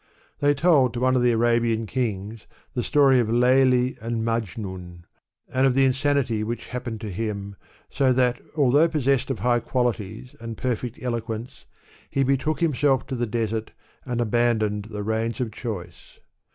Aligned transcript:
They 0.39 0.55
told 0.55 0.95
to 0.95 0.99
one 0.99 1.15
of 1.15 1.21
the 1.21 1.31
Arabian 1.31 1.85
kings 1.85 2.47
the 2.73 2.81
story 2.81 3.19
of 3.19 3.27
Laili 3.27 3.99
and 4.01 4.25
Majnun, 4.25 5.03
and 5.53 5.67
of 5.67 5.75
the 5.75 5.85
insanity 5.85 6.43
which 6.43 6.65
happened 6.73 6.99
to 7.01 7.11
him, 7.11 7.55
so 7.91 8.11
that, 8.11 8.41
although 8.57 8.87
possessed 8.87 9.29
of 9.29 9.37
high 9.37 9.59
qualities 9.59 10.35
and 10.39 10.57
perfect 10.57 10.97
eloquence, 11.03 11.65
he 12.09 12.23
betook 12.23 12.61
himself 12.61 13.05
to 13.05 13.15
the 13.15 13.27
desert 13.27 13.73
and 14.03 14.19
abandoned 14.19 14.85
the 14.85 15.03
reins 15.03 15.39
of 15.39 15.51
choice. 15.51 16.17